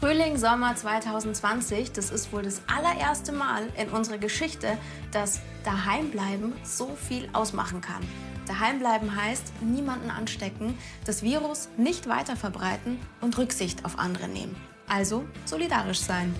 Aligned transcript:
Frühling, 0.00 0.38
Sommer 0.38 0.76
2020, 0.76 1.90
das 1.90 2.10
ist 2.10 2.32
wohl 2.32 2.42
das 2.42 2.62
allererste 2.68 3.32
Mal 3.32 3.64
in 3.76 3.88
unserer 3.88 4.18
Geschichte, 4.18 4.78
dass 5.10 5.40
Daheimbleiben 5.64 6.52
so 6.62 6.94
viel 6.94 7.28
ausmachen 7.32 7.80
kann. 7.80 8.06
Daheimbleiben 8.46 9.16
heißt, 9.20 9.60
niemanden 9.60 10.10
anstecken, 10.10 10.78
das 11.04 11.24
Virus 11.24 11.68
nicht 11.76 12.08
weiter 12.08 12.36
verbreiten 12.36 13.00
und 13.20 13.36
Rücksicht 13.38 13.84
auf 13.84 13.98
andere 13.98 14.28
nehmen. 14.28 14.54
Also 14.86 15.24
solidarisch 15.46 16.00
sein. 16.00 16.32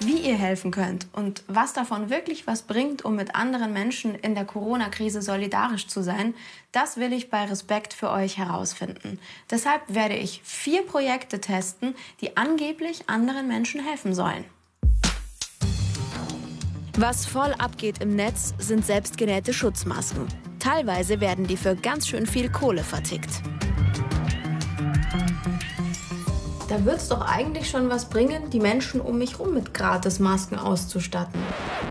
Wie 0.00 0.18
ihr 0.18 0.36
helfen 0.36 0.72
könnt 0.72 1.06
und 1.12 1.42
was 1.48 1.72
davon 1.72 2.10
wirklich 2.10 2.46
was 2.46 2.62
bringt, 2.62 3.04
um 3.04 3.16
mit 3.16 3.34
anderen 3.34 3.72
Menschen 3.72 4.14
in 4.14 4.34
der 4.34 4.44
Corona-Krise 4.44 5.22
solidarisch 5.22 5.86
zu 5.86 6.02
sein, 6.02 6.34
das 6.70 6.98
will 6.98 7.14
ich 7.14 7.30
bei 7.30 7.44
Respekt 7.46 7.94
für 7.94 8.10
euch 8.10 8.36
herausfinden. 8.36 9.18
Deshalb 9.50 9.82
werde 9.88 10.14
ich 10.14 10.42
vier 10.44 10.82
Projekte 10.82 11.40
testen, 11.40 11.94
die 12.20 12.36
angeblich 12.36 13.08
anderen 13.08 13.48
Menschen 13.48 13.82
helfen 13.82 14.14
sollen. 14.14 14.44
Was 16.98 17.24
voll 17.24 17.54
abgeht 17.54 18.02
im 18.02 18.16
Netz, 18.16 18.54
sind 18.58 18.84
selbstgenähte 18.84 19.54
Schutzmasken. 19.54 20.26
Teilweise 20.58 21.20
werden 21.20 21.46
die 21.46 21.56
für 21.56 21.74
ganz 21.74 22.06
schön 22.06 22.26
viel 22.26 22.50
Kohle 22.50 22.82
vertickt. 22.82 23.42
Da 26.68 26.84
wird 26.84 26.96
es 26.96 27.08
doch 27.08 27.20
eigentlich 27.20 27.70
schon 27.70 27.88
was 27.90 28.08
bringen, 28.08 28.50
die 28.50 28.58
Menschen 28.58 29.00
um 29.00 29.18
mich 29.18 29.38
herum 29.38 29.54
mit 29.54 29.72
Gratis-Masken 29.72 30.58
auszustatten. 30.58 31.40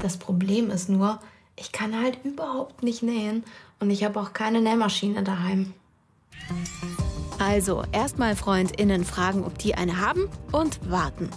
Das 0.02 0.18
Problem 0.18 0.70
ist 0.70 0.90
nur, 0.90 1.20
ich 1.56 1.72
kann 1.72 2.02
halt 2.02 2.20
überhaupt 2.26 2.84
nicht 2.84 3.02
nähen 3.02 3.46
und 3.80 3.90
ich 3.90 4.04
habe 4.04 4.20
auch 4.20 4.34
keine 4.34 4.62
Nähmaschine 4.62 5.24
daheim. 5.24 5.74
Also, 7.40 7.84
erstmal 7.94 8.36
FreundInnen 8.36 9.06
fragen, 9.06 9.46
ob 9.46 9.58
die 9.58 9.76
eine 9.76 10.00
haben 10.00 10.28
und 10.52 10.90
warten. 10.90 11.30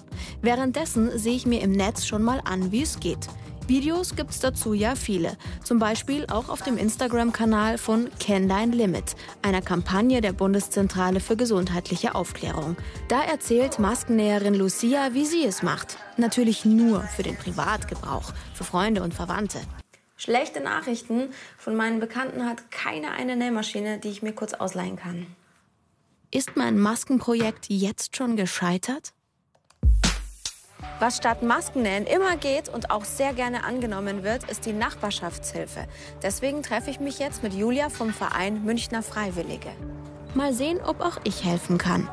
Währenddessen 0.43 1.17
sehe 1.17 1.37
ich 1.37 1.47
mir 1.47 1.61
im 1.61 1.73
Netz 1.73 2.07
schon 2.07 2.23
mal 2.23 2.41
an, 2.45 2.73
wie 2.73 2.83
es 2.83 2.99
geht. 2.99 3.29
Videos 3.69 4.17
gibt 4.17 4.31
es 4.31 4.41
dazu 4.41 4.73
ja 4.73 4.95
viele. 4.95 5.37
Zum 5.63 5.79
Beispiel 5.79 6.25
auch 6.31 6.49
auf 6.49 6.63
dem 6.63 6.79
Instagram-Kanal 6.79 7.77
von 7.77 8.09
Kenn 8.19 8.49
Dein 8.49 8.73
Limit, 8.73 9.15
einer 9.43 9.61
Kampagne 9.61 10.23
der 10.23 10.33
Bundeszentrale 10.33 11.21
für 11.21 11.37
gesundheitliche 11.37 12.15
Aufklärung. 12.15 12.79
Da 13.09 13.23
erzählt 13.23 13.79
Maskennäherin 13.79 14.55
Lucia, 14.55 15.13
wie 15.13 15.27
sie 15.27 15.45
es 15.45 15.63
macht. 15.63 15.99
Natürlich 16.17 16.65
nur 16.65 17.03
für 17.03 17.23
den 17.23 17.37
Privatgebrauch, 17.37 18.33
für 18.55 18.65
Freunde 18.65 19.03
und 19.03 19.13
Verwandte. 19.13 19.61
Schlechte 20.17 20.61
Nachrichten. 20.61 21.29
Von 21.59 21.77
meinen 21.77 22.01
Bekannten 22.01 22.47
hat 22.47 22.71
keiner 22.71 23.13
eine 23.13 23.37
Nähmaschine, 23.37 23.99
die 23.99 24.09
ich 24.09 24.23
mir 24.23 24.33
kurz 24.33 24.55
ausleihen 24.55 24.97
kann. 24.97 25.27
Ist 26.31 26.57
mein 26.57 26.79
Maskenprojekt 26.79 27.67
jetzt 27.69 28.17
schon 28.17 28.37
gescheitert? 28.37 29.13
Was 31.01 31.17
statt 31.17 31.43
Maskennähen 31.43 32.07
immer 32.07 32.37
geht 32.37 32.69
und 32.69 32.91
auch 32.91 33.05
sehr 33.05 33.33
gerne 33.33 33.65
angenommen 33.65 34.25
wird, 34.25 34.51
ist 34.51 34.67
die 34.67 34.73
Nachbarschaftshilfe. 34.73 35.87
Deswegen 36.23 36.63
treffe 36.63 36.91
ich 36.91 37.01
mich 37.01 37.19
jetzt 37.19 37.43
mit 37.43 37.55
Julia 37.55 37.89
vom 37.89 38.13
Verein 38.13 38.65
Münchner 38.65 39.03
Freiwillige. 39.03 39.71
Mal 40.35 40.53
sehen, 40.53 40.81
ob 40.85 41.01
auch 41.01 41.19
ich 41.25 41.45
helfen 41.45 41.79
kann. 41.79 42.09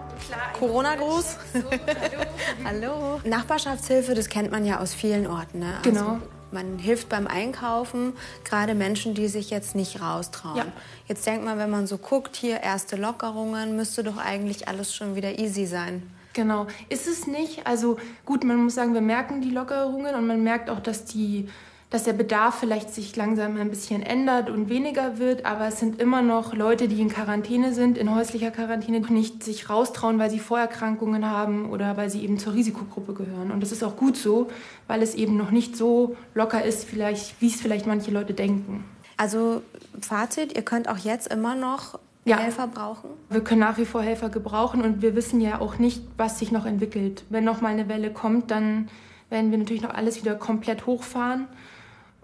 Corona-Gruß. 0.58 1.38
Hallo. 2.64 3.20
Nachbarschaftshilfe, 3.24 4.14
das 4.14 4.30
kennt 4.30 4.52
man 4.52 4.66
ja 4.66 4.80
aus 4.80 4.94
vielen 4.94 5.28
Orten. 5.28 5.60
Ne? 5.60 5.74
Also 5.78 5.90
genau. 5.90 6.20
Man 6.52 6.80
hilft 6.80 7.10
beim 7.10 7.28
Einkaufen, 7.28 8.14
gerade 8.46 8.76
Menschen, 8.76 9.14
die 9.14 9.28
sich 9.28 9.50
jetzt 9.50 9.76
nicht 9.76 10.02
raustrauen. 10.02 10.58
Ja. 10.58 10.66
Jetzt 11.08 11.26
denkt 11.28 11.44
man, 11.44 11.58
wenn 11.58 11.70
man 11.70 11.86
so 11.86 11.98
guckt, 11.98 12.36
hier 12.38 12.62
erste 12.62 12.96
Lockerungen, 12.96 13.76
müsste 13.76 14.04
doch 14.04 14.18
eigentlich 14.18 14.68
alles 14.68 14.96
schon 14.96 15.16
wieder 15.16 15.38
easy 15.38 15.66
sein. 15.66 16.10
Genau, 16.36 16.68
ist 16.90 17.08
es 17.08 17.28
nicht. 17.28 17.66
Also 17.66 17.98
gut, 18.26 18.44
man 18.44 18.58
muss 18.58 18.76
sagen, 18.76 18.94
wir 18.94 19.00
merken 19.00 19.42
die 19.42 19.52
Lockerungen 19.52 20.14
und 20.16 20.28
man 20.28 20.44
merkt 20.44 20.70
auch, 20.70 20.82
dass, 20.82 21.06
die, 21.06 21.48
dass 21.90 22.04
der 22.04 22.12
Bedarf 22.12 22.56
vielleicht 22.60 22.94
sich 22.94 23.16
langsam 23.16 23.56
ein 23.56 23.70
bisschen 23.70 24.04
ändert 24.04 24.50
und 24.50 24.68
weniger 24.68 25.18
wird. 25.18 25.46
Aber 25.46 25.70
es 25.70 25.80
sind 25.80 26.02
immer 26.02 26.22
noch 26.22 26.54
Leute, 26.54 26.90
die 26.90 27.00
in 27.00 27.08
Quarantäne 27.08 27.74
sind, 27.74 27.98
in 27.98 28.14
häuslicher 28.14 28.52
Quarantäne, 28.52 29.00
nicht 29.00 29.44
sich 29.44 29.70
raustrauen, 29.70 30.20
weil 30.20 30.30
sie 30.30 30.40
Vorerkrankungen 30.40 31.26
haben 31.26 31.70
oder 31.70 31.96
weil 31.96 32.10
sie 32.10 32.22
eben 32.22 32.38
zur 32.38 32.54
Risikogruppe 32.54 33.14
gehören. 33.14 33.52
Und 33.52 33.62
das 33.62 33.72
ist 33.72 33.82
auch 33.82 33.96
gut 33.96 34.18
so, 34.18 34.50
weil 34.88 35.02
es 35.02 35.16
eben 35.16 35.38
noch 35.38 35.52
nicht 35.52 35.78
so 35.78 36.18
locker 36.34 36.66
ist, 36.66 36.84
vielleicht, 36.84 37.42
wie 37.42 37.48
es 37.48 37.62
vielleicht 37.62 37.88
manche 37.88 38.12
Leute 38.12 38.34
denken. 38.34 38.84
Also 39.16 39.62
Fazit, 40.02 40.54
ihr 40.54 40.64
könnt 40.64 40.90
auch 40.90 40.98
jetzt 40.98 41.32
immer 41.32 41.56
noch 41.56 41.98
ja. 42.26 42.38
Helfer 42.38 42.68
brauchen? 42.68 43.12
Wir 43.30 43.42
können 43.42 43.62
nach 43.62 43.78
wie 43.78 43.86
vor 43.86 44.02
Helfer 44.02 44.30
gebrauchen 44.30 44.82
und 44.82 45.02
wir 45.02 45.16
wissen 45.16 45.40
ja 45.42 45.62
auch 45.62 45.78
nicht, 45.78 46.04
was 46.18 46.40
sich 46.40 46.52
noch 46.52 46.66
entwickelt. 46.66 47.24
Wenn 47.30 47.44
noch 47.44 47.62
mal 47.62 47.70
eine 47.70 47.88
Welle 47.88 48.12
kommt, 48.12 48.52
dann 48.52 48.90
werden 49.30 49.52
wir 49.52 49.58
natürlich 49.58 49.82
noch 49.82 49.94
alles 49.94 50.22
wieder 50.22 50.36
komplett 50.36 50.86
hochfahren. 50.86 51.48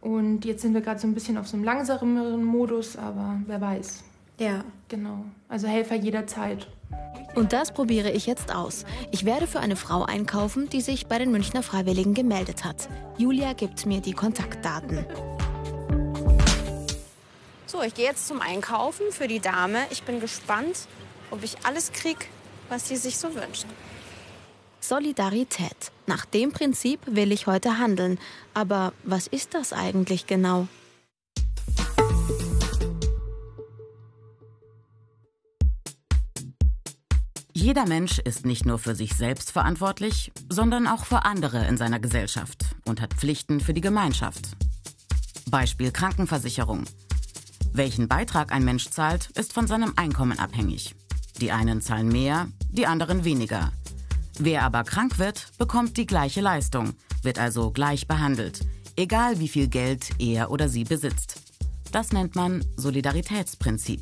Und 0.01 0.45
jetzt 0.45 0.63
sind 0.63 0.73
wir 0.73 0.81
gerade 0.81 1.00
so 1.00 1.07
ein 1.07 1.13
bisschen 1.13 1.38
auf 1.38 1.47
so 1.47 1.56
einem 1.56 1.63
langsameren 1.63 2.44
Modus, 2.44 2.97
aber 2.97 3.40
wer 3.45 3.61
weiß. 3.61 4.03
Ja. 4.40 4.63
Genau. 4.90 5.23
Also 5.47 5.67
Helfer 5.67 5.95
jederzeit. 5.95 6.67
Und 7.35 7.53
das 7.53 7.72
probiere 7.72 8.11
ich 8.11 8.25
jetzt 8.25 8.53
aus. 8.53 8.85
Ich 9.11 9.23
werde 9.23 9.47
für 9.47 9.61
eine 9.61 9.78
Frau 9.78 10.03
einkaufen, 10.03 10.67
die 10.67 10.81
sich 10.81 11.07
bei 11.07 11.17
den 11.17 11.31
Münchner 11.31 11.63
Freiwilligen 11.63 12.13
gemeldet 12.13 12.66
hat. 12.66 12.90
Julia 13.17 13.53
gibt 13.53 13.85
mir 13.85 14.01
die 14.01 14.13
Kontaktdaten. 14.13 15.06
So, 17.71 17.81
ich 17.81 17.93
gehe 17.93 18.03
jetzt 18.03 18.27
zum 18.27 18.41
Einkaufen 18.41 19.13
für 19.13 19.29
die 19.29 19.39
Dame. 19.39 19.79
Ich 19.91 20.03
bin 20.03 20.19
gespannt, 20.19 20.89
ob 21.29 21.41
ich 21.41 21.55
alles 21.63 21.93
kriege, 21.93 22.25
was 22.67 22.89
sie 22.89 22.97
sich 22.97 23.17
so 23.17 23.33
wünscht. 23.33 23.65
Solidarität. 24.81 25.93
Nach 26.05 26.25
dem 26.25 26.51
Prinzip 26.51 26.99
will 27.05 27.31
ich 27.31 27.47
heute 27.47 27.77
handeln. 27.77 28.19
Aber 28.53 28.91
was 29.03 29.27
ist 29.27 29.53
das 29.53 29.71
eigentlich 29.71 30.27
genau? 30.27 30.67
Jeder 37.53 37.85
Mensch 37.87 38.19
ist 38.19 38.45
nicht 38.45 38.65
nur 38.65 38.79
für 38.79 38.95
sich 38.95 39.13
selbst 39.13 39.49
verantwortlich, 39.49 40.33
sondern 40.49 40.87
auch 40.87 41.05
für 41.05 41.23
andere 41.23 41.65
in 41.67 41.77
seiner 41.77 42.01
Gesellschaft 42.01 42.65
und 42.85 42.99
hat 42.99 43.13
Pflichten 43.13 43.61
für 43.61 43.73
die 43.73 43.79
Gemeinschaft. 43.79 44.57
Beispiel 45.49 45.91
Krankenversicherung. 45.91 46.83
Welchen 47.73 48.09
Beitrag 48.09 48.51
ein 48.51 48.65
Mensch 48.65 48.89
zahlt, 48.89 49.29
ist 49.37 49.53
von 49.53 49.65
seinem 49.65 49.93
Einkommen 49.95 50.39
abhängig. 50.39 50.93
Die 51.39 51.51
einen 51.51 51.81
zahlen 51.81 52.09
mehr, 52.09 52.47
die 52.69 52.85
anderen 52.85 53.23
weniger. 53.23 53.71
Wer 54.37 54.63
aber 54.63 54.83
krank 54.83 55.19
wird, 55.19 55.47
bekommt 55.57 55.95
die 55.95 56.05
gleiche 56.05 56.41
Leistung, 56.41 56.93
wird 57.23 57.39
also 57.39 57.71
gleich 57.71 58.07
behandelt, 58.07 58.61
egal 58.97 59.39
wie 59.39 59.47
viel 59.47 59.67
Geld 59.67 60.09
er 60.19 60.51
oder 60.51 60.67
sie 60.67 60.83
besitzt. 60.83 61.41
Das 61.93 62.11
nennt 62.11 62.35
man 62.35 62.65
Solidaritätsprinzip. 62.75 64.01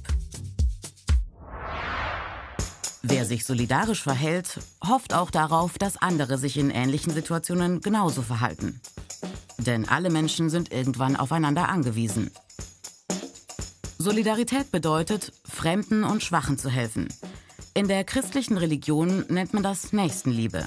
Wer 3.02 3.26
sich 3.26 3.46
solidarisch 3.46 4.04
verhält, 4.04 4.60
hofft 4.86 5.14
auch 5.14 5.32
darauf, 5.32 5.78
dass 5.78 5.98
andere 5.98 6.38
sich 6.38 6.58
in 6.58 6.70
ähnlichen 6.70 7.14
Situationen 7.14 7.82
genauso 7.82 8.22
verhalten. 8.22 8.82
Denn 9.58 9.88
alle 9.88 10.10
Menschen 10.10 10.50
sind 10.50 10.72
irgendwann 10.72 11.16
aufeinander 11.16 11.70
angewiesen. 11.70 12.32
Solidarität 14.02 14.72
bedeutet, 14.72 15.34
Fremden 15.44 16.06
und 16.06 16.24
Schwachen 16.24 16.58
zu 16.58 16.70
helfen. 16.70 17.10
In 17.74 17.90
der 17.90 18.06
christlichen 18.06 18.58
Religion 18.58 19.26
nennt 19.28 19.54
man 19.54 19.62
das 19.62 19.92
Nächstenliebe. 19.92 20.66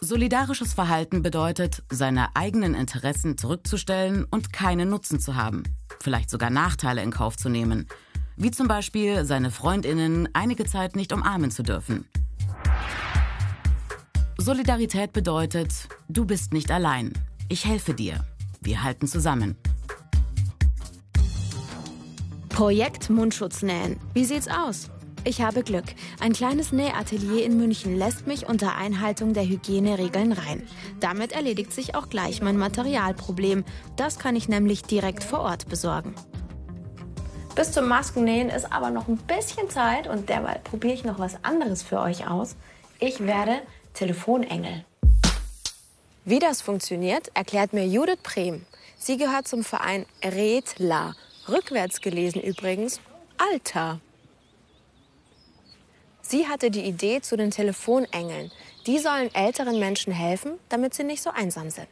Solidarisches 0.00 0.72
Verhalten 0.72 1.22
bedeutet, 1.22 1.82
seine 1.90 2.36
eigenen 2.36 2.76
Interessen 2.76 3.38
zurückzustellen 3.38 4.24
und 4.30 4.52
keinen 4.52 4.88
Nutzen 4.88 5.18
zu 5.18 5.34
haben, 5.34 5.64
vielleicht 6.00 6.30
sogar 6.30 6.50
Nachteile 6.50 7.02
in 7.02 7.10
Kauf 7.10 7.36
zu 7.36 7.48
nehmen, 7.48 7.88
wie 8.36 8.52
zum 8.52 8.68
Beispiel 8.68 9.24
seine 9.24 9.50
Freundinnen 9.50 10.28
einige 10.32 10.64
Zeit 10.64 10.94
nicht 10.94 11.12
umarmen 11.12 11.50
zu 11.50 11.64
dürfen. 11.64 12.04
Solidarität 14.38 15.12
bedeutet, 15.12 15.88
du 16.08 16.24
bist 16.24 16.52
nicht 16.52 16.70
allein, 16.70 17.12
ich 17.48 17.64
helfe 17.64 17.94
dir, 17.94 18.24
wir 18.60 18.84
halten 18.84 19.08
zusammen. 19.08 19.56
Projekt 22.60 23.08
Mundschutz 23.08 23.62
nähen. 23.62 23.98
Wie 24.12 24.26
sieht's 24.26 24.46
aus? 24.46 24.90
Ich 25.24 25.40
habe 25.40 25.62
Glück. 25.62 25.86
Ein 26.20 26.34
kleines 26.34 26.72
Nähatelier 26.72 27.42
in 27.42 27.56
München 27.56 27.96
lässt 27.96 28.26
mich 28.26 28.50
unter 28.50 28.76
Einhaltung 28.76 29.32
der 29.32 29.48
Hygieneregeln 29.48 30.32
rein. 30.32 30.68
Damit 31.00 31.32
erledigt 31.32 31.72
sich 31.72 31.94
auch 31.94 32.10
gleich 32.10 32.42
mein 32.42 32.58
Materialproblem. 32.58 33.64
Das 33.96 34.18
kann 34.18 34.36
ich 34.36 34.50
nämlich 34.50 34.82
direkt 34.82 35.24
vor 35.24 35.40
Ort 35.40 35.70
besorgen. 35.70 36.14
Bis 37.54 37.72
zum 37.72 37.88
Maskennähen 37.88 38.50
ist 38.50 38.70
aber 38.70 38.90
noch 38.90 39.08
ein 39.08 39.16
bisschen 39.16 39.70
Zeit 39.70 40.06
und 40.06 40.28
derweil 40.28 40.60
probiere 40.62 40.92
ich 40.92 41.04
noch 41.04 41.18
was 41.18 41.42
anderes 41.42 41.82
für 41.82 41.98
euch 41.98 42.28
aus. 42.28 42.56
Ich 42.98 43.20
werde 43.20 43.62
Telefonengel. 43.94 44.84
Wie 46.26 46.40
das 46.40 46.60
funktioniert, 46.60 47.30
erklärt 47.32 47.72
mir 47.72 47.86
Judith 47.86 48.18
Prehm. 48.22 48.66
Sie 48.98 49.16
gehört 49.16 49.48
zum 49.48 49.64
Verein 49.64 50.04
Redler 50.22 51.14
Rückwärts 51.50 52.00
gelesen 52.00 52.40
übrigens, 52.40 53.00
Alter. 53.36 54.00
Sie 56.22 56.46
hatte 56.46 56.70
die 56.70 56.84
Idee 56.84 57.20
zu 57.20 57.36
den 57.36 57.50
Telefonengeln. 57.50 58.52
Die 58.86 58.98
sollen 58.98 59.34
älteren 59.34 59.78
Menschen 59.80 60.12
helfen, 60.12 60.52
damit 60.68 60.94
sie 60.94 61.04
nicht 61.04 61.22
so 61.22 61.30
einsam 61.30 61.70
sind. 61.70 61.88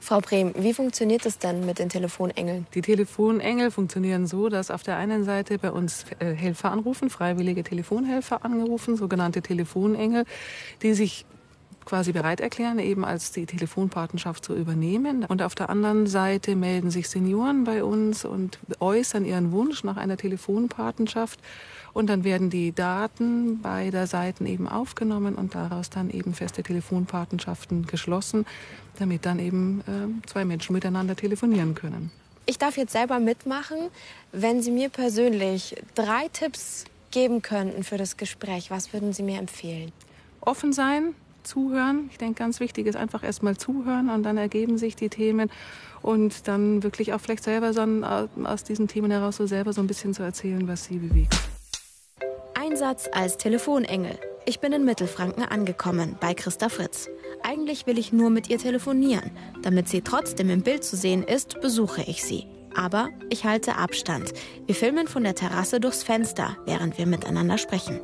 Frau 0.00 0.20
Brehm, 0.20 0.52
wie 0.56 0.74
funktioniert 0.74 1.24
es 1.24 1.38
denn 1.38 1.64
mit 1.64 1.78
den 1.78 1.88
Telefonengeln? 1.88 2.66
Die 2.74 2.80
Telefonengel 2.80 3.70
funktionieren 3.70 4.26
so, 4.26 4.48
dass 4.48 4.72
auf 4.72 4.82
der 4.82 4.96
einen 4.96 5.22
Seite 5.22 5.56
bei 5.58 5.70
uns 5.70 6.04
äh, 6.18 6.34
Helfer 6.34 6.72
anrufen, 6.72 7.10
freiwillige 7.10 7.62
Telefonhelfer 7.62 8.44
angerufen, 8.44 8.96
sogenannte 8.96 9.40
Telefonengel, 9.40 10.24
die 10.82 10.94
sich 10.94 11.26
quasi 11.84 12.12
bereit 12.12 12.40
erklären, 12.40 12.78
eben 12.78 13.04
als 13.04 13.32
die 13.32 13.46
Telefonpatenschaft 13.46 14.44
zu 14.44 14.54
übernehmen. 14.54 15.24
Und 15.24 15.42
auf 15.42 15.54
der 15.54 15.70
anderen 15.70 16.06
Seite 16.06 16.56
melden 16.56 16.90
sich 16.90 17.08
Senioren 17.08 17.64
bei 17.64 17.82
uns 17.84 18.24
und 18.24 18.58
äußern 18.80 19.24
ihren 19.24 19.52
Wunsch 19.52 19.84
nach 19.84 19.96
einer 19.96 20.16
Telefonpatenschaft. 20.16 21.40
Und 21.92 22.08
dann 22.08 22.22
werden 22.22 22.50
die 22.50 22.72
Daten 22.72 23.60
beider 23.60 24.06
Seiten 24.06 24.46
eben 24.46 24.68
aufgenommen 24.68 25.34
und 25.34 25.54
daraus 25.54 25.90
dann 25.90 26.10
eben 26.10 26.34
feste 26.34 26.62
Telefonpatenschaften 26.62 27.86
geschlossen, 27.86 28.46
damit 28.98 29.26
dann 29.26 29.38
eben 29.38 29.80
äh, 29.80 30.28
zwei 30.28 30.44
Menschen 30.44 30.72
miteinander 30.72 31.16
telefonieren 31.16 31.74
können. 31.74 32.12
Ich 32.46 32.58
darf 32.58 32.76
jetzt 32.76 32.92
selber 32.92 33.20
mitmachen. 33.20 33.78
Wenn 34.32 34.62
Sie 34.62 34.70
mir 34.70 34.88
persönlich 34.88 35.76
drei 35.94 36.28
Tipps 36.32 36.84
geben 37.10 37.42
könnten 37.42 37.84
für 37.84 37.96
das 37.96 38.16
Gespräch, 38.16 38.70
was 38.70 38.92
würden 38.92 39.12
Sie 39.12 39.22
mir 39.22 39.38
empfehlen? 39.38 39.92
Offen 40.40 40.72
sein, 40.72 41.14
zuhören. 41.42 42.08
Ich 42.10 42.18
denke, 42.18 42.34
ganz 42.34 42.60
wichtig 42.60 42.86
ist 42.86 42.96
einfach 42.96 43.22
erst 43.22 43.42
mal 43.42 43.56
zuhören 43.56 44.10
und 44.10 44.22
dann 44.22 44.36
ergeben 44.36 44.78
sich 44.78 44.96
die 44.96 45.08
Themen 45.08 45.50
und 46.02 46.48
dann 46.48 46.82
wirklich 46.82 47.12
auch 47.12 47.20
vielleicht 47.20 47.44
selber 47.44 47.72
so 47.72 47.82
aus 48.44 48.64
diesen 48.64 48.88
Themen 48.88 49.10
heraus 49.10 49.36
so 49.36 49.46
selber 49.46 49.72
so 49.72 49.80
ein 49.80 49.86
bisschen 49.86 50.14
zu 50.14 50.22
erzählen, 50.22 50.66
was 50.68 50.84
sie 50.84 50.98
bewegt. 50.98 51.34
Einsatz 52.54 53.08
als 53.12 53.36
Telefonengel. 53.36 54.18
Ich 54.46 54.60
bin 54.60 54.72
in 54.72 54.84
Mittelfranken 54.84 55.44
angekommen, 55.44 56.16
bei 56.20 56.34
Christa 56.34 56.68
Fritz. 56.68 57.08
Eigentlich 57.42 57.86
will 57.86 57.98
ich 57.98 58.12
nur 58.12 58.30
mit 58.30 58.48
ihr 58.48 58.58
telefonieren. 58.58 59.30
Damit 59.62 59.88
sie 59.88 60.02
trotzdem 60.02 60.50
im 60.50 60.62
Bild 60.62 60.84
zu 60.84 60.96
sehen 60.96 61.22
ist, 61.22 61.60
besuche 61.60 62.02
ich 62.02 62.24
sie. 62.24 62.46
Aber 62.74 63.08
ich 63.28 63.44
halte 63.44 63.76
Abstand. 63.76 64.32
Wir 64.66 64.74
filmen 64.74 65.08
von 65.08 65.24
der 65.24 65.34
Terrasse 65.34 65.80
durchs 65.80 66.02
Fenster, 66.02 66.56
während 66.64 66.98
wir 66.98 67.06
miteinander 67.06 67.58
sprechen. 67.58 68.00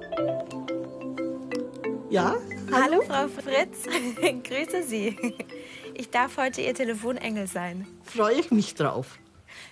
Ja? 2.11 2.37
Hallo, 2.73 3.01
Hallo 3.01 3.03
Frau 3.03 3.29
Fritz. 3.29 3.85
Grüße 4.45 4.83
Sie. 4.83 5.17
Ich 5.95 6.11
darf 6.11 6.37
heute 6.37 6.61
Ihr 6.61 6.75
Telefonengel 6.75 7.47
sein. 7.47 7.87
Freue 8.05 8.35
ich 8.35 8.51
mich 8.51 8.75
drauf. 8.75 9.19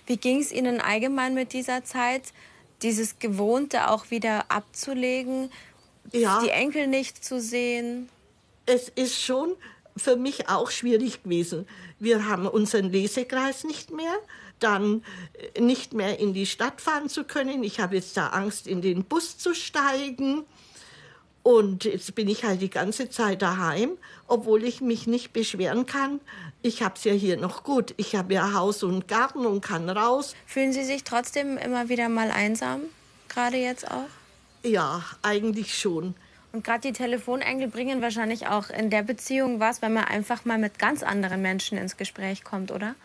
Wie 0.07 0.17
ging 0.17 0.39
es 0.39 0.51
Ihnen 0.51 0.81
allgemein 0.81 1.33
mit 1.33 1.53
dieser 1.53 1.83
Zeit? 1.83 2.33
dieses 2.81 3.19
Gewohnte 3.19 3.89
auch 3.89 4.11
wieder 4.11 4.51
abzulegen, 4.51 5.51
ja. 6.11 6.41
die 6.43 6.49
Enkel 6.49 6.87
nicht 6.87 7.23
zu 7.23 7.39
sehen? 7.39 8.09
Es 8.65 8.89
ist 8.89 9.21
schon 9.21 9.55
für 9.97 10.15
mich 10.15 10.49
auch 10.49 10.71
schwierig 10.71 11.23
gewesen. 11.23 11.67
Wir 11.99 12.27
haben 12.27 12.47
unseren 12.47 12.91
Lesekreis 12.91 13.63
nicht 13.63 13.91
mehr, 13.91 14.13
dann 14.59 15.03
äh, 15.55 15.61
nicht 15.61 15.93
mehr 15.93 16.19
in 16.19 16.33
die 16.33 16.45
Stadt 16.45 16.81
fahren 16.81 17.09
zu 17.09 17.23
können. 17.23 17.63
Ich 17.63 17.79
habe 17.79 17.95
jetzt 17.95 18.17
da 18.17 18.27
Angst, 18.27 18.67
in 18.67 18.81
den 18.81 19.03
Bus 19.03 19.37
zu 19.37 19.53
steigen. 19.53 20.43
Und 21.45 21.85
jetzt 21.85 22.15
bin 22.15 22.27
ich 22.27 22.43
halt 22.43 22.59
die 22.63 22.71
ganze 22.71 23.07
Zeit 23.07 23.43
daheim, 23.43 23.99
obwohl 24.27 24.63
ich 24.63 24.81
mich 24.81 25.05
nicht 25.05 25.31
beschweren 25.31 25.85
kann. 25.85 26.19
Ich 26.63 26.81
habe 26.81 26.95
es 26.95 27.03
ja 27.03 27.13
hier 27.13 27.37
noch 27.37 27.63
gut. 27.63 27.93
Ich 27.97 28.15
habe 28.15 28.33
ja 28.33 28.53
Haus 28.53 28.81
und 28.81 29.07
Garten 29.07 29.45
und 29.45 29.61
kann 29.61 29.87
raus. 29.87 30.33
Fühlen 30.47 30.73
Sie 30.73 30.83
sich 30.83 31.03
trotzdem 31.03 31.59
immer 31.59 31.87
wieder 31.87 32.09
mal 32.09 32.31
einsam, 32.31 32.81
gerade 33.29 33.57
jetzt 33.57 33.91
auch? 33.91 34.07
Ja, 34.63 35.03
eigentlich 35.21 35.77
schon. 35.77 36.15
Und 36.51 36.63
gerade 36.63 36.81
die 36.81 36.93
Telefonengel 36.93 37.67
bringen 37.67 38.01
wahrscheinlich 38.01 38.47
auch 38.47 38.71
in 38.71 38.89
der 38.89 39.03
Beziehung 39.03 39.59
was, 39.59 39.83
wenn 39.83 39.93
man 39.93 40.05
einfach 40.05 40.45
mal 40.45 40.57
mit 40.57 40.79
ganz 40.79 41.03
anderen 41.03 41.43
Menschen 41.43 41.77
ins 41.77 41.95
Gespräch 41.95 42.43
kommt, 42.43 42.71
oder? 42.71 42.95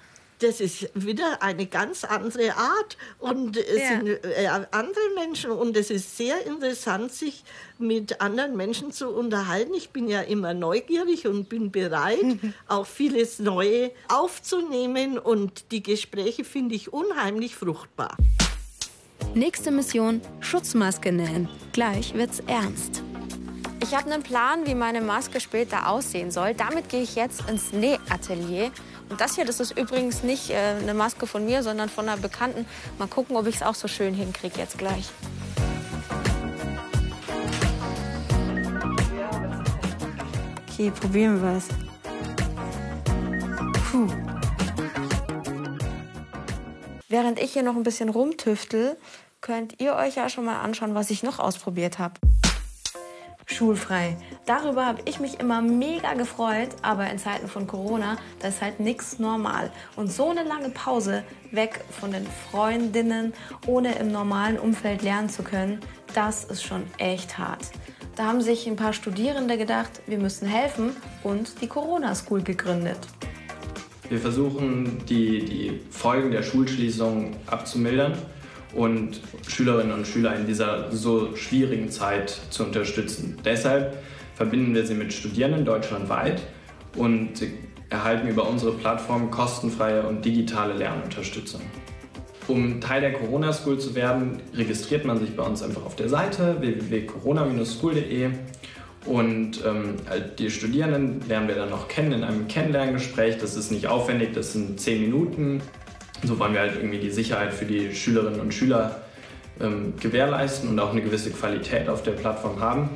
Das 0.40 0.60
ist 0.60 0.90
wieder 0.94 1.42
eine 1.42 1.66
ganz 1.66 2.04
andere 2.04 2.56
Art 2.56 2.96
und 3.18 3.56
es 3.56 3.80
ja. 3.80 3.88
sind 3.88 4.08
äh, 4.08 4.46
andere 4.70 5.00
Menschen 5.14 5.50
und 5.50 5.76
es 5.76 5.90
ist 5.90 6.16
sehr 6.16 6.46
interessant, 6.46 7.12
sich 7.12 7.44
mit 7.78 8.20
anderen 8.20 8.56
Menschen 8.56 8.90
zu 8.92 9.10
unterhalten. 9.10 9.74
Ich 9.74 9.90
bin 9.90 10.08
ja 10.08 10.22
immer 10.22 10.54
neugierig 10.54 11.26
und 11.26 11.48
bin 11.48 11.70
bereit, 11.70 12.38
auch 12.68 12.86
vieles 12.86 13.38
Neue 13.38 13.92
aufzunehmen 14.08 15.18
und 15.18 15.70
die 15.72 15.82
Gespräche 15.82 16.44
finde 16.44 16.74
ich 16.74 16.92
unheimlich 16.92 17.54
fruchtbar. 17.54 18.16
Nächste 19.34 19.70
Mission: 19.70 20.20
Schutzmaske 20.40 21.12
nähen. 21.12 21.48
Gleich 21.72 22.14
wird's 22.14 22.40
ernst. 22.46 23.02
Ich 23.82 23.94
habe 23.94 24.12
einen 24.12 24.22
Plan, 24.22 24.66
wie 24.66 24.74
meine 24.74 25.00
Maske 25.00 25.40
später 25.40 25.88
aussehen 25.88 26.30
soll. 26.30 26.54
Damit 26.54 26.88
gehe 26.88 27.02
ich 27.02 27.14
jetzt 27.14 27.48
ins 27.48 27.72
Nähatelier 27.72 28.70
und 29.10 29.20
das 29.20 29.34
hier, 29.34 29.44
das 29.44 29.60
ist 29.60 29.76
übrigens 29.76 30.22
nicht 30.22 30.50
äh, 30.50 30.76
eine 30.80 30.94
Maske 30.94 31.26
von 31.26 31.44
mir, 31.44 31.62
sondern 31.62 31.88
von 31.88 32.08
einer 32.08 32.20
Bekannten. 32.20 32.64
Mal 32.98 33.08
gucken, 33.08 33.36
ob 33.36 33.46
ich 33.46 33.56
es 33.56 33.62
auch 33.62 33.74
so 33.74 33.88
schön 33.88 34.14
hinkriege 34.14 34.58
jetzt 34.58 34.78
gleich. 34.78 35.10
Okay, 40.68 40.92
probieren 40.92 41.42
wir 41.42 41.56
es. 41.56 41.68
Puh. 43.90 44.06
Während 47.08 47.40
ich 47.40 47.52
hier 47.52 47.64
noch 47.64 47.74
ein 47.74 47.82
bisschen 47.82 48.08
rumtüftel, 48.08 48.96
könnt 49.40 49.80
ihr 49.80 49.96
euch 49.96 50.14
ja 50.14 50.28
schon 50.28 50.44
mal 50.44 50.60
anschauen, 50.60 50.94
was 50.94 51.10
ich 51.10 51.24
noch 51.24 51.40
ausprobiert 51.40 51.98
habe 51.98 52.14
schulfrei. 53.50 54.16
Darüber 54.46 54.86
habe 54.86 55.02
ich 55.04 55.20
mich 55.20 55.40
immer 55.40 55.60
mega 55.60 56.14
gefreut, 56.14 56.70
aber 56.82 57.10
in 57.10 57.18
Zeiten 57.18 57.48
von 57.48 57.66
Corona, 57.66 58.16
da 58.40 58.48
ist 58.48 58.62
halt 58.62 58.80
nichts 58.80 59.18
normal. 59.18 59.70
Und 59.96 60.10
so 60.10 60.30
eine 60.30 60.44
lange 60.44 60.70
Pause 60.70 61.22
weg 61.50 61.84
von 61.90 62.12
den 62.12 62.26
Freundinnen, 62.50 63.32
ohne 63.66 63.94
im 63.96 64.10
normalen 64.12 64.58
Umfeld 64.58 65.02
lernen 65.02 65.28
zu 65.28 65.42
können, 65.42 65.80
das 66.14 66.44
ist 66.44 66.62
schon 66.62 66.82
echt 66.98 67.38
hart. 67.38 67.70
Da 68.16 68.26
haben 68.26 68.40
sich 68.40 68.66
ein 68.66 68.76
paar 68.76 68.92
Studierende 68.92 69.56
gedacht, 69.56 70.02
wir 70.06 70.18
müssen 70.18 70.46
helfen 70.46 70.96
und 71.22 71.60
die 71.62 71.66
Corona 71.66 72.14
School 72.14 72.42
gegründet. 72.42 72.98
Wir 74.08 74.18
versuchen, 74.18 75.04
die, 75.06 75.44
die 75.44 75.80
Folgen 75.90 76.32
der 76.32 76.42
Schulschließung 76.42 77.36
abzumildern 77.46 78.14
und 78.72 79.20
Schülerinnen 79.48 79.92
und 79.92 80.06
Schüler 80.06 80.36
in 80.36 80.46
dieser 80.46 80.90
so 80.92 81.34
schwierigen 81.36 81.90
Zeit 81.90 82.38
zu 82.50 82.64
unterstützen. 82.64 83.36
Deshalb 83.44 83.98
verbinden 84.34 84.74
wir 84.74 84.86
sie 84.86 84.94
mit 84.94 85.12
Studierenden 85.12 85.64
deutschlandweit 85.64 86.42
und 86.96 87.42
erhalten 87.90 88.28
über 88.28 88.48
unsere 88.48 88.72
Plattform 88.72 89.30
kostenfreie 89.30 90.02
und 90.06 90.24
digitale 90.24 90.74
Lernunterstützung. 90.74 91.60
Um 92.48 92.80
Teil 92.80 93.00
der 93.00 93.12
Corona 93.12 93.52
School 93.52 93.78
zu 93.78 93.94
werden, 93.94 94.40
registriert 94.54 95.04
man 95.04 95.18
sich 95.18 95.36
bei 95.36 95.42
uns 95.42 95.62
einfach 95.62 95.84
auf 95.84 95.94
der 95.96 96.08
Seite 96.08 96.56
www.corona-school.de 96.60 98.30
und 99.06 99.64
ähm, 99.64 99.96
die 100.38 100.50
Studierenden 100.50 101.26
lernen 101.28 101.48
wir 101.48 101.54
dann 101.54 101.70
noch 101.70 101.88
kennen 101.88 102.12
in 102.12 102.24
einem 102.24 102.48
Kennenlerngespräch. 102.48 103.38
Das 103.38 103.56
ist 103.56 103.70
nicht 103.70 103.86
aufwendig, 103.86 104.32
das 104.34 104.52
sind 104.52 104.80
zehn 104.80 105.00
Minuten. 105.00 105.62
So 106.22 106.38
wollen 106.38 106.52
wir 106.52 106.60
halt 106.60 106.76
irgendwie 106.76 106.98
die 106.98 107.10
Sicherheit 107.10 107.52
für 107.54 107.64
die 107.64 107.94
Schülerinnen 107.94 108.40
und 108.40 108.52
Schüler 108.52 109.00
ähm, 109.60 109.94
gewährleisten 109.98 110.68
und 110.68 110.78
auch 110.78 110.90
eine 110.90 111.02
gewisse 111.02 111.30
Qualität 111.30 111.88
auf 111.88 112.02
der 112.02 112.12
Plattform 112.12 112.60
haben. 112.60 112.90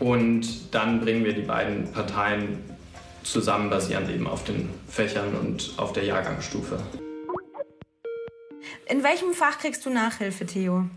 Und 0.00 0.74
dann 0.74 1.00
bringen 1.00 1.24
wir 1.24 1.32
die 1.32 1.42
beiden 1.42 1.92
Parteien 1.92 2.62
zusammen, 3.22 3.70
basierend 3.70 4.08
eben 4.10 4.26
auf 4.26 4.44
den 4.44 4.70
Fächern 4.88 5.34
und 5.34 5.72
auf 5.76 5.92
der 5.92 6.04
Jahrgangsstufe. 6.04 6.78
In 8.86 9.02
welchem 9.02 9.34
Fach 9.34 9.58
kriegst 9.58 9.84
du 9.84 9.90
Nachhilfe, 9.90 10.46
Theo? 10.46 10.88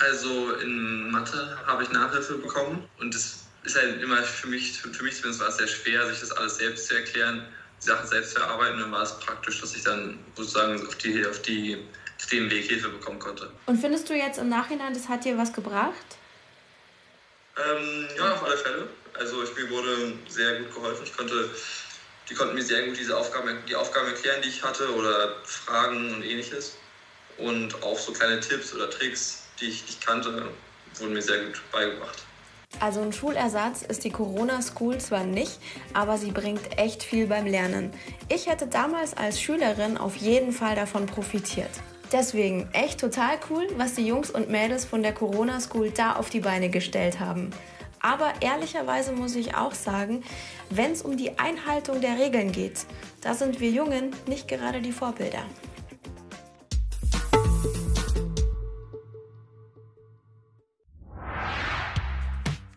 Also 0.00 0.54
in 0.62 1.10
Mathe 1.10 1.58
habe 1.66 1.82
ich 1.82 1.90
Nachhilfe 1.90 2.34
bekommen 2.38 2.84
und 3.00 3.14
es 3.14 3.44
ist 3.64 3.76
halt 3.76 4.02
immer 4.02 4.22
für 4.22 4.48
mich, 4.48 4.80
für 4.80 4.88
mich 5.02 5.16
zumindest 5.16 5.40
war 5.40 5.48
es 5.48 5.56
sehr 5.56 5.66
schwer, 5.66 6.06
sich 6.08 6.20
das 6.20 6.32
alles 6.32 6.56
selbst 6.56 6.86
zu 6.86 6.94
erklären 6.94 7.42
die 7.82 7.88
Sachen 7.88 8.08
selbst 8.08 8.36
verarbeiten. 8.36 8.80
Dann 8.80 8.92
war 8.92 9.02
es 9.02 9.18
praktisch, 9.18 9.60
dass 9.60 9.74
ich 9.74 9.82
dann 9.82 10.18
sozusagen 10.36 10.86
auf, 10.86 10.94
die, 10.96 11.26
auf, 11.26 11.42
die, 11.42 11.84
auf 12.18 12.26
dem 12.26 12.50
Weg 12.50 12.66
Hilfe 12.66 12.88
bekommen 12.88 13.18
konnte. 13.18 13.50
Und 13.66 13.80
findest 13.80 14.08
du 14.08 14.14
jetzt 14.14 14.38
im 14.38 14.48
Nachhinein, 14.48 14.94
das 14.94 15.08
hat 15.08 15.24
dir 15.24 15.36
was 15.36 15.52
gebracht? 15.52 15.94
Ähm, 17.56 18.06
ja, 18.16 18.32
auf 18.32 18.44
alle 18.44 18.56
Fälle. 18.56 18.88
Also 19.18 19.42
ich, 19.42 19.54
mir 19.56 19.68
wurde 19.70 20.14
sehr 20.28 20.60
gut 20.60 20.74
geholfen. 20.74 21.04
Ich 21.04 21.16
konnte, 21.16 21.50
die 22.28 22.34
konnten 22.34 22.54
mir 22.54 22.62
sehr 22.62 22.86
gut 22.86 22.98
diese 22.98 23.16
Aufgaben, 23.16 23.58
die 23.68 23.76
Aufgaben 23.76 24.08
erklären, 24.08 24.40
die 24.42 24.48
ich 24.48 24.62
hatte 24.62 24.94
oder 24.94 25.36
Fragen 25.44 26.14
und 26.14 26.22
ähnliches. 26.22 26.76
Und 27.38 27.82
auch 27.82 27.98
so 27.98 28.12
kleine 28.12 28.40
Tipps 28.40 28.74
oder 28.74 28.88
Tricks, 28.88 29.44
die 29.60 29.68
ich 29.68 29.82
nicht 29.82 30.06
kannte, 30.06 30.48
wurden 30.96 31.12
mir 31.12 31.22
sehr 31.22 31.44
gut 31.44 31.60
beigebracht. 31.72 32.24
Also 32.80 33.00
ein 33.00 33.12
Schulersatz 33.12 33.82
ist 33.82 34.04
die 34.04 34.10
Corona 34.10 34.60
School 34.60 34.98
zwar 34.98 35.24
nicht, 35.24 35.58
aber 35.94 36.18
sie 36.18 36.32
bringt 36.32 36.78
echt 36.78 37.02
viel 37.02 37.26
beim 37.26 37.46
Lernen. 37.46 37.92
Ich 38.28 38.48
hätte 38.48 38.66
damals 38.66 39.16
als 39.16 39.40
Schülerin 39.40 39.96
auf 39.96 40.16
jeden 40.16 40.52
Fall 40.52 40.74
davon 40.74 41.06
profitiert. 41.06 41.70
Deswegen 42.12 42.68
echt 42.72 43.00
total 43.00 43.38
cool, 43.48 43.66
was 43.76 43.94
die 43.94 44.06
Jungs 44.06 44.30
und 44.30 44.50
Mädels 44.50 44.84
von 44.84 45.02
der 45.02 45.14
Corona 45.14 45.60
School 45.60 45.90
da 45.90 46.16
auf 46.16 46.28
die 46.28 46.40
Beine 46.40 46.68
gestellt 46.68 47.20
haben. 47.20 47.50
Aber 48.00 48.32
ehrlicherweise 48.40 49.12
muss 49.12 49.36
ich 49.36 49.54
auch 49.54 49.74
sagen, 49.74 50.24
wenn 50.68 50.92
es 50.92 51.02
um 51.02 51.16
die 51.16 51.38
Einhaltung 51.38 52.00
der 52.00 52.18
Regeln 52.18 52.50
geht, 52.50 52.84
da 53.20 53.32
sind 53.32 53.60
wir 53.60 53.70
Jungen 53.70 54.10
nicht 54.26 54.48
gerade 54.48 54.80
die 54.80 54.92
Vorbilder. 54.92 55.44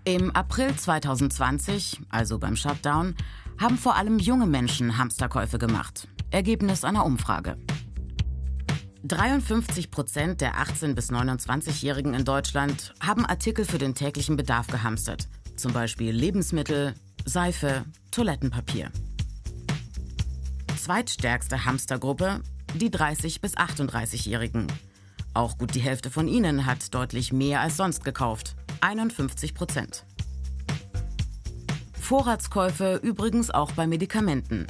Im 0.08 0.30
April 0.36 0.76
2020, 0.76 2.00
also 2.10 2.38
beim 2.38 2.56
Shutdown, 2.56 3.16
haben 3.60 3.76
vor 3.76 3.96
allem 3.96 4.20
junge 4.20 4.46
Menschen 4.46 5.00
Hamsterkäufe 5.00 5.58
gemacht. 5.58 6.08
Ergebnis 6.30 6.84
einer 6.84 7.08
Umfrage. 7.08 7.58
53 9.04 9.90
Prozent 9.90 10.42
der 10.42 10.58
18- 10.58 10.94
bis 10.94 11.12
29-Jährigen 11.12 12.14
in 12.14 12.24
Deutschland 12.24 12.94
haben 13.00 13.26
Artikel 13.26 13.66
für 13.66 13.80
den 13.80 13.96
täglichen 13.96 14.36
Bedarf 14.36 14.68
gehamstert. 14.68 15.28
Zum 15.56 15.74
Beispiel 15.74 16.12
Lebensmittel, 16.12 16.94
Seife, 17.26 17.84
Toilettenpapier. 18.12 18.92
Zweitstärkste 20.78 21.66
Hamstergruppe 21.66 22.42
die 22.76 22.92
30- 22.92 23.42
bis 23.42 23.58
38-Jährigen. 23.58 24.68
Auch 25.34 25.58
gut 25.58 25.74
die 25.74 25.80
Hälfte 25.80 26.12
von 26.12 26.28
ihnen 26.28 26.68
hat 26.68 26.94
deutlich 26.94 27.34
mehr 27.34 27.62
als 27.62 27.78
sonst 27.78 28.06
gekauft. 28.06 28.56
51 28.86 29.56
Prozent. 29.56 30.06
Vorratskäufe 32.00 33.00
übrigens 33.02 33.50
auch 33.50 33.72
bei 33.72 33.88
Medikamenten. 33.88 34.68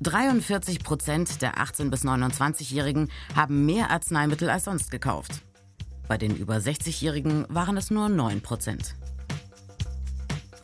43 0.00 0.82
Prozent 0.82 1.40
der 1.42 1.54
18- 1.54 1.88
bis 1.88 2.04
29-Jährigen 2.04 3.08
haben 3.36 3.64
mehr 3.64 3.92
Arzneimittel 3.92 4.50
als 4.50 4.64
sonst 4.64 4.90
gekauft. 4.90 5.42
Bei 6.08 6.18
den 6.18 6.36
über 6.36 6.56
60-Jährigen 6.56 7.46
waren 7.48 7.76
es 7.76 7.92
nur 7.92 8.08
9 8.08 8.40
Prozent. 8.40 8.96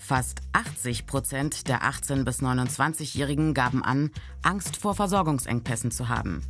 Fast 0.01 0.41
80 0.53 1.07
Prozent 1.07 1.69
der 1.69 1.85
18- 1.85 2.25
bis 2.25 2.43
29-Jährigen 2.43 3.55
gaben 3.55 3.85
an, 3.85 4.11
Angst 4.43 4.77
vor 4.77 4.97
Versorgungsengpässen 4.97 5.93
zu 5.93 6.09
haben. 6.09 6.43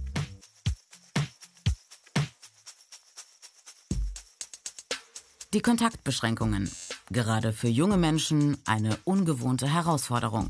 Die 5.54 5.60
Kontaktbeschränkungen. 5.60 6.70
Gerade 7.10 7.52
für 7.52 7.68
junge 7.68 7.98
Menschen 7.98 8.56
eine 8.64 8.96
ungewohnte 9.04 9.66
Herausforderung. 9.68 10.48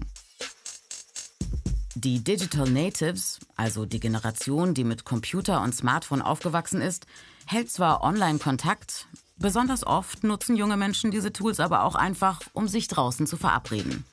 Die 1.96 2.22
Digital 2.22 2.70
Natives, 2.70 3.40
also 3.56 3.84
die 3.84 3.98
Generation, 3.98 4.74
die 4.74 4.84
mit 4.84 5.04
Computer 5.04 5.60
und 5.60 5.74
Smartphone 5.74 6.22
aufgewachsen 6.22 6.80
ist, 6.80 7.06
hält 7.46 7.68
zwar 7.68 8.04
Online-Kontakt, 8.04 9.08
besonders 9.38 9.84
oft 9.84 10.22
nutzen 10.22 10.54
junge 10.54 10.76
Menschen 10.76 11.10
diese 11.10 11.32
Tools 11.32 11.58
aber 11.58 11.82
auch 11.82 11.96
einfach, 11.96 12.40
um 12.52 12.68
sich 12.68 12.86
draußen 12.86 13.26
zu 13.26 13.36
verabreden. 13.36 14.04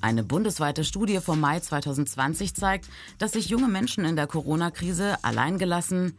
Eine 0.00 0.24
bundesweite 0.24 0.82
Studie 0.82 1.20
vom 1.20 1.38
Mai 1.38 1.60
2020 1.60 2.54
zeigt, 2.54 2.88
dass 3.18 3.30
sich 3.30 3.48
junge 3.48 3.68
Menschen 3.68 4.04
in 4.04 4.16
der 4.16 4.26
Corona-Krise 4.26 5.22
alleingelassen, 5.22 6.18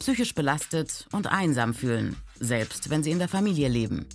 psychisch 0.00 0.34
belastet 0.34 1.06
und 1.12 1.28
einsam 1.28 1.72
fühlen, 1.72 2.16
selbst 2.42 2.90
wenn 2.90 3.02
sie 3.02 3.10
in 3.10 3.18
der 3.18 3.28
Familie 3.28 3.68
leben. 3.68 4.06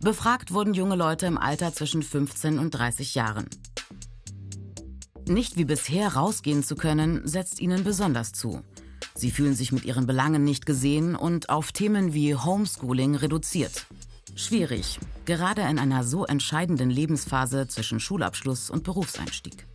Befragt 0.00 0.52
wurden 0.52 0.74
junge 0.74 0.94
Leute 0.94 1.26
im 1.26 1.38
Alter 1.38 1.72
zwischen 1.72 2.02
15 2.02 2.58
und 2.58 2.70
30 2.70 3.14
Jahren. 3.14 3.46
Nicht 5.26 5.56
wie 5.56 5.64
bisher 5.64 6.14
rausgehen 6.14 6.62
zu 6.62 6.76
können, 6.76 7.26
setzt 7.26 7.60
ihnen 7.60 7.84
besonders 7.84 8.32
zu. 8.32 8.62
Sie 9.14 9.32
fühlen 9.32 9.54
sich 9.54 9.72
mit 9.72 9.84
ihren 9.84 10.06
Belangen 10.06 10.44
nicht 10.44 10.64
gesehen 10.64 11.16
und 11.16 11.50
auf 11.50 11.72
Themen 11.72 12.14
wie 12.14 12.36
Homeschooling 12.36 13.16
reduziert. 13.16 13.86
Schwierig, 14.36 15.00
gerade 15.24 15.62
in 15.62 15.80
einer 15.80 16.04
so 16.04 16.24
entscheidenden 16.24 16.90
Lebensphase 16.90 17.66
zwischen 17.66 17.98
Schulabschluss 17.98 18.70
und 18.70 18.84
Berufseinstieg. 18.84 19.66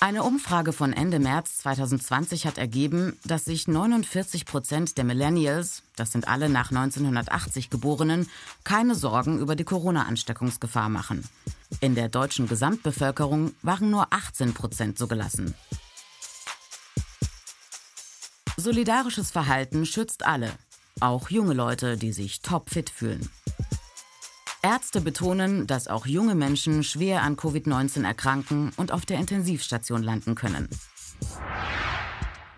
Eine 0.00 0.22
Umfrage 0.22 0.72
von 0.72 0.92
Ende 0.92 1.18
März 1.18 1.58
2020 1.58 2.46
hat 2.46 2.56
ergeben, 2.56 3.18
dass 3.24 3.44
sich 3.44 3.66
49 3.66 4.46
Prozent 4.46 4.96
der 4.96 5.02
Millennials, 5.02 5.82
das 5.96 6.12
sind 6.12 6.28
alle 6.28 6.48
nach 6.48 6.70
1980 6.70 7.68
Geborenen, 7.68 8.30
keine 8.62 8.94
Sorgen 8.94 9.40
über 9.40 9.56
die 9.56 9.64
Corona-Ansteckungsgefahr 9.64 10.88
machen. 10.88 11.24
In 11.80 11.96
der 11.96 12.08
deutschen 12.08 12.46
Gesamtbevölkerung 12.46 13.54
waren 13.62 13.90
nur 13.90 14.06
18 14.12 14.54
Prozent 14.54 14.98
so 14.98 15.08
gelassen. 15.08 15.54
Solidarisches 18.56 19.32
Verhalten 19.32 19.84
schützt 19.84 20.24
alle, 20.24 20.52
auch 21.00 21.28
junge 21.28 21.54
Leute, 21.54 21.96
die 21.96 22.12
sich 22.12 22.40
topfit 22.40 22.88
fühlen. 22.88 23.28
Ärzte 24.62 25.00
betonen, 25.00 25.66
dass 25.66 25.88
auch 25.88 26.06
junge 26.06 26.34
Menschen 26.34 26.82
schwer 26.82 27.22
an 27.22 27.36
Covid-19 27.36 28.04
erkranken 28.04 28.72
und 28.76 28.92
auf 28.92 29.06
der 29.06 29.18
Intensivstation 29.18 30.02
landen 30.02 30.34
können. 30.34 30.68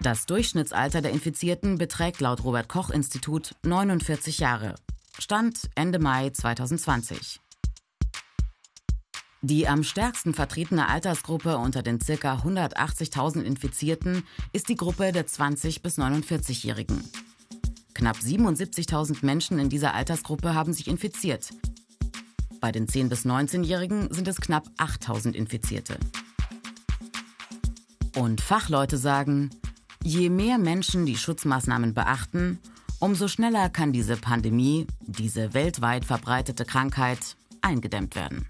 Das 0.00 0.24
Durchschnittsalter 0.24 1.02
der 1.02 1.10
Infizierten 1.10 1.76
beträgt 1.76 2.20
laut 2.20 2.42
Robert 2.42 2.68
Koch 2.68 2.90
Institut 2.90 3.54
49 3.62 4.38
Jahre. 4.38 4.76
Stand 5.18 5.68
Ende 5.74 5.98
Mai 5.98 6.30
2020. 6.30 7.40
Die 9.42 9.68
am 9.68 9.82
stärksten 9.82 10.32
vertretene 10.32 10.88
Altersgruppe 10.88 11.58
unter 11.58 11.82
den 11.82 11.98
ca. 11.98 12.34
180.000 12.34 13.42
Infizierten 13.42 14.24
ist 14.52 14.68
die 14.68 14.76
Gruppe 14.76 15.12
der 15.12 15.26
20- 15.26 15.82
bis 15.82 15.98
49-Jährigen. 15.98 17.02
Knapp 17.92 18.16
77.000 18.16 19.24
Menschen 19.24 19.58
in 19.58 19.68
dieser 19.68 19.94
Altersgruppe 19.94 20.54
haben 20.54 20.72
sich 20.72 20.88
infiziert. 20.88 21.50
Bei 22.60 22.72
den 22.72 22.86
10- 22.86 23.08
bis 23.08 23.24
19-Jährigen 23.24 24.12
sind 24.12 24.28
es 24.28 24.36
knapp 24.40 24.64
8000 24.76 25.34
Infizierte. 25.34 25.96
Und 28.14 28.42
Fachleute 28.42 28.98
sagen, 28.98 29.50
je 30.02 30.28
mehr 30.28 30.58
Menschen 30.58 31.06
die 31.06 31.16
Schutzmaßnahmen 31.16 31.94
beachten, 31.94 32.58
umso 32.98 33.28
schneller 33.28 33.70
kann 33.70 33.92
diese 33.92 34.16
Pandemie, 34.16 34.86
diese 35.00 35.54
weltweit 35.54 36.04
verbreitete 36.04 36.66
Krankheit, 36.66 37.36
eingedämmt 37.62 38.14
werden. 38.14 38.46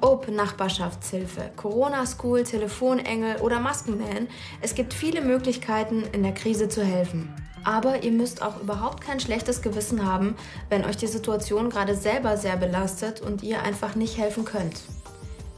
Ob 0.00 0.28
Nachbarschaftshilfe, 0.28 1.52
Corona-School, 1.56 2.44
Telefonengel 2.44 3.36
oder 3.36 3.60
Maskenman, 3.60 4.28
es 4.60 4.74
gibt 4.74 4.94
viele 4.94 5.20
Möglichkeiten, 5.20 6.04
in 6.12 6.22
der 6.22 6.32
Krise 6.32 6.68
zu 6.68 6.84
helfen. 6.84 7.28
Aber 7.64 8.02
ihr 8.02 8.12
müsst 8.12 8.42
auch 8.42 8.60
überhaupt 8.60 9.02
kein 9.02 9.20
schlechtes 9.20 9.62
Gewissen 9.62 10.04
haben, 10.04 10.36
wenn 10.68 10.84
euch 10.84 10.96
die 10.96 11.06
Situation 11.06 11.70
gerade 11.70 11.94
selber 11.94 12.36
sehr 12.36 12.56
belastet 12.56 13.20
und 13.20 13.42
ihr 13.42 13.62
einfach 13.62 13.94
nicht 13.94 14.18
helfen 14.18 14.44
könnt. 14.44 14.80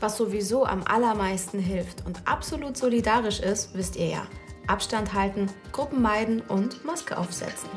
Was 0.00 0.16
sowieso 0.16 0.66
am 0.66 0.82
allermeisten 0.84 1.58
hilft 1.58 2.04
und 2.06 2.20
absolut 2.26 2.76
solidarisch 2.76 3.40
ist, 3.40 3.74
wisst 3.74 3.96
ihr 3.96 4.08
ja. 4.08 4.26
Abstand 4.66 5.12
halten, 5.12 5.50
Gruppen 5.72 6.00
meiden 6.00 6.40
und 6.40 6.84
Maske 6.84 7.18
aufsetzen. 7.18 7.68